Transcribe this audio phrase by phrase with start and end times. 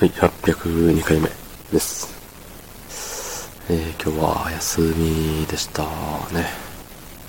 [0.00, 1.28] はい、802回目
[1.70, 2.08] です。
[3.68, 6.46] えー、今日は休みでしたね。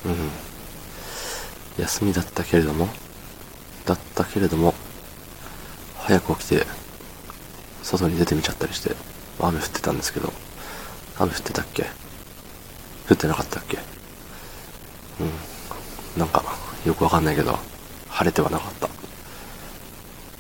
[0.06, 1.84] うん。
[1.84, 2.88] 休みだったけれども、
[3.86, 4.74] だったけれども、
[5.98, 6.66] 早く起きて、
[7.84, 8.96] 外に出てみちゃったりして、
[9.42, 10.32] 雨降ってたんですけど、
[11.20, 11.84] 雨降ってたっけ？
[13.10, 13.80] 降ってなかったっけ？
[15.20, 16.20] うん。
[16.22, 16.42] なんか、
[16.86, 17.60] よくわかんないけど、
[18.08, 18.88] 晴れてはなかった。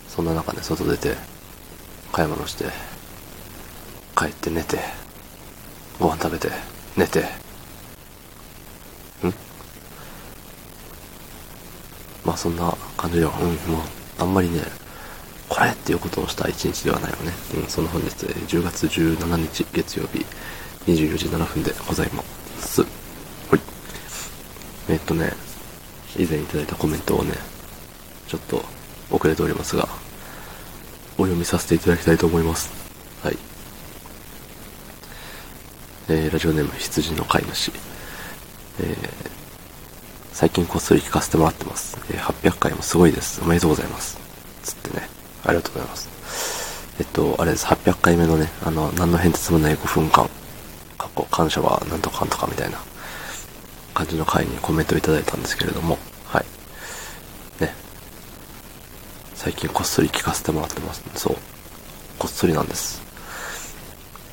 [0.08, 1.18] そんな中ね、外出て、
[2.12, 2.66] 買い物して、
[4.18, 4.80] 帰って寝て、
[6.00, 6.50] ご飯食べて、
[6.98, 7.26] 寝て
[9.24, 9.34] う、ん？
[12.26, 13.32] まあそんな感じよ。
[13.40, 13.82] うん、もう、
[14.20, 14.62] あんまりね、
[15.48, 17.34] これっていうことをした一日ではないのね。
[17.56, 20.26] うん、その本日、10月17日月曜日、
[20.88, 22.24] 24時7分でございま
[22.60, 22.82] す。
[22.82, 22.90] はい。
[24.90, 25.34] えっとね、
[26.18, 27.34] 以前いただいたコメントをね、
[28.28, 28.64] ちょっと
[29.10, 29.88] 遅れておりますが、
[31.22, 32.72] お読みさせていただきたいと思います。
[33.24, 33.38] はい。
[36.10, 37.72] えー、ラジオネーム羊の飼い主。
[38.80, 38.98] えー、
[40.34, 42.00] 最近こっそり聞かせてもらってます。
[42.10, 43.40] えー、800回もすごいです。
[43.44, 44.18] おめでとうございます。
[44.64, 45.08] つってね。
[45.46, 46.90] ありがとうございます。
[47.00, 47.68] えっと、あれです。
[47.68, 50.28] 800回目のね、あの、何の変哲もない5分間、
[50.98, 52.80] 過去、感謝はなんとかんとかみたいな
[53.94, 56.46] 感じの回にコメントをいただいたんですけれども、はい。
[59.44, 61.02] 最近こっそり聞かせてもらってます。
[61.16, 61.36] そう。
[62.20, 63.02] こっそりなんです。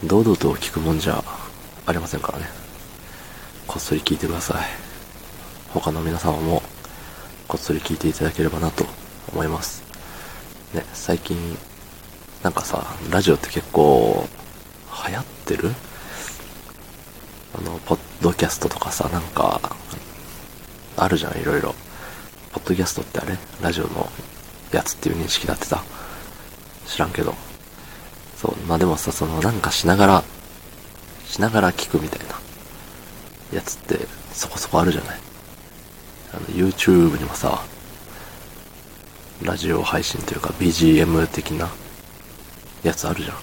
[0.05, 1.25] 堂々と聞くもんじゃ
[1.87, 2.45] ありませんからね。
[3.67, 4.67] こっそり聞いてください。
[5.71, 6.63] 他の皆様も
[7.49, 8.85] こっそり聞いていただければなと
[9.33, 9.83] 思います。
[10.75, 11.39] ね、最近、
[12.43, 14.29] なんかさ、ラジオって結構
[15.09, 15.71] 流行ってる？
[17.59, 19.59] あの、ポッドキャストとかさ、なんか、
[20.99, 21.75] あるじゃん、いろいろ。
[22.53, 23.39] ポッドキャストってあれ？
[23.63, 24.07] ラジオの
[24.73, 25.83] やつっていう認識だってた
[26.87, 27.35] 知らんけど。
[28.37, 30.25] そう、まあでもさ、そのなんかしながら、
[31.27, 32.35] しながら聞くみたいな
[33.53, 33.99] やつって
[34.33, 35.19] そこそこあるじゃない
[36.33, 37.65] あの、YouTube にもさ、
[39.43, 41.69] ラジオ配信というか BGM 的な
[42.83, 43.37] やつあるじゃん。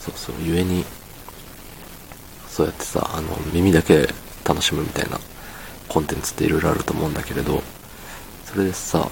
[0.00, 0.84] そうそう、ゆえに、
[2.48, 4.08] そうやってさ、あの、耳だけ
[4.44, 5.20] 楽しむみたいな
[5.88, 7.62] コンテンツっていろいろあると思うんだけれど、
[8.44, 9.08] それでさ、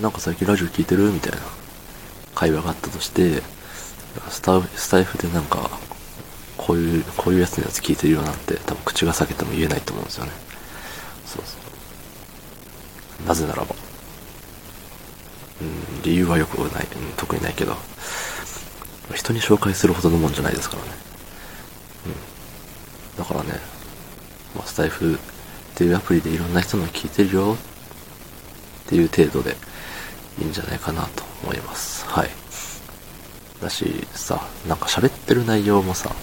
[0.00, 1.10] なんか最近ラジオ聞いてる？
[1.10, 1.38] みたいな
[2.34, 3.42] 会話があったとして、
[4.28, 5.70] スタスタイフでなんか、
[6.56, 10.32] こういう、こういうやつのやつ聞いてるよなんて多分口が裂けても言えないと思うんですよね。
[11.26, 11.56] そうそ
[13.24, 13.26] う。
[13.26, 13.74] なぜならば。
[15.60, 17.74] うん、理由はよくない、うん、特にないけど、
[19.14, 20.90] 人に紹介するほどのもんじゃないですからね。
[23.16, 23.24] うん。
[23.24, 23.58] だからね、
[24.54, 25.18] まあ、スタイフっ
[25.74, 29.56] ていうアプリでいろんな人の聞いてるよっていう程度で
[30.40, 32.06] いいんじゃないかなと思います。
[32.06, 32.30] はい。
[33.60, 36.14] だし、さ、なんか喋ってる内容もさ、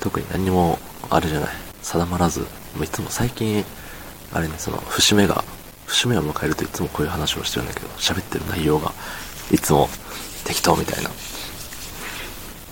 [0.00, 0.78] 特に何も
[1.10, 1.48] あれじゃない、
[1.82, 2.46] 定まらず、も
[2.80, 3.64] ういつも最近、
[4.32, 5.44] あれね、その、節目が、
[5.86, 8.92] 節目を迎えるといつもこういう話をしてるんだけど、喋ってる内容が、
[9.50, 9.88] いつも
[10.44, 11.10] 適当みたいな。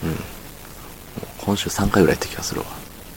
[0.03, 0.10] うん。
[0.10, 0.19] もう
[1.38, 2.66] 今週3回ぐらいやった気がするわ。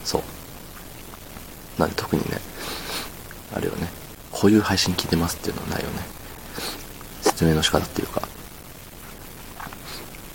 [0.04, 1.80] そう。
[1.80, 2.40] なんで特にね、
[3.54, 3.88] あれよね、
[4.30, 6.15] こういう配信聞いてますっていうのはないよね。
[7.36, 8.22] 説明の仕方っていうか、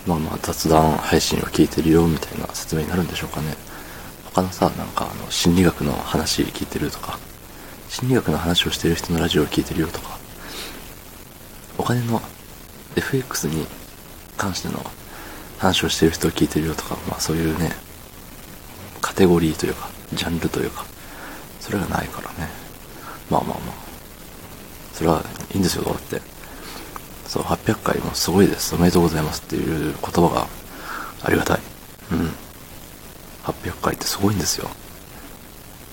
[0.05, 3.55] まあまあ雑談配信を聞いてるよみたいな説明になるんでしょうかね。
[4.25, 7.17] 他のさ、なんかあの、心理学の話聞いてるとか、
[7.89, 10.19] 心理学の話をしてる人のラジオを聞いてるよとか、
[11.79, 12.21] お金の
[12.95, 13.65] FX に
[14.37, 14.85] 関しての
[15.57, 17.71] 話をしてる人を聞いてるよとか、まあそういうね、
[19.01, 20.85] カテゴリーというか、ジャンルというか、
[21.61, 22.47] それがないからね。
[23.31, 23.75] まあまあまあ。
[24.93, 26.40] それはいいんですよ、だって。
[27.31, 28.75] そう、800回もすごいです。
[28.75, 30.47] おめでとうございますっていう言葉が
[31.23, 31.59] ありがたい。
[32.11, 32.29] うん。
[33.45, 34.69] 800回ってすごいんですよ。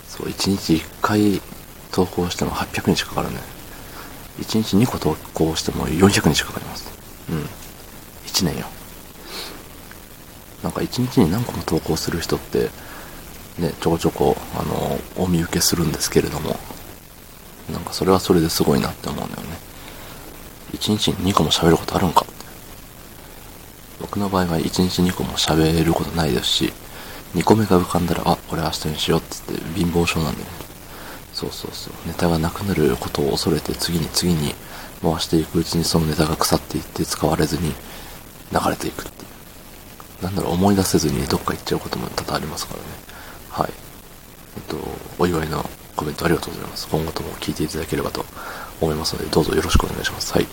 [0.09, 1.41] そう、1日1回
[1.93, 3.37] 投稿しても800日かかるね。
[4.41, 6.91] 1日2個投稿しても400日かかります。
[7.31, 7.43] うん。
[8.27, 8.67] 1年よ。
[10.65, 12.71] なんか1日に何個も投稿する人って、
[13.61, 16.59] ね、ちょこちょこ、あの、お見受けするんですけれども、
[17.73, 19.08] なんかそれはそれですごいなって。
[20.81, 22.23] 1日に2個も喋ることあるんか？
[22.23, 22.33] って。
[24.01, 26.73] 僕の場合は1日2個も喋ることないですし、
[27.35, 30.47] 2個目が浮かんだら、あ、これ明日にしようって言って貧乏症なんでね。
[31.33, 31.93] そうそうそう。
[32.07, 34.55] ネタがなくなることを恐れて次に次に
[35.03, 37.75] 回していくうちにそのネタが腐っていって使われずに
[38.53, 39.27] 流れていくってい
[40.21, 40.25] う。
[40.25, 42.87] なんだろう、思い出せずにどっか行っちゃうことも多々ありますからね。
[43.51, 43.73] はい。
[44.57, 44.77] えっと、
[45.19, 46.89] お祝いのコメントありがとうございます。
[46.89, 48.25] 今後とも聞いていただければと
[48.81, 50.33] 思いますので、どうぞよろしくお願いします。
[50.33, 50.47] はい。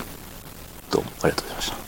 [0.95, 1.84] どうもありがとうございました。